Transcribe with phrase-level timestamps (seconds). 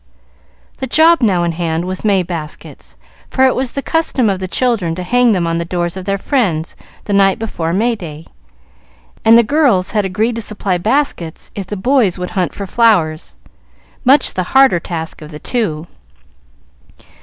[0.77, 2.97] The job now in hand was May baskets,
[3.29, 6.05] for it was the custom of the children to hang them on the doors of
[6.05, 8.25] their friends the night before May day;
[9.23, 13.35] and the girls had agreed to supply baskets if the boys would hunt for flowers,
[14.03, 15.85] much the harder task of the two.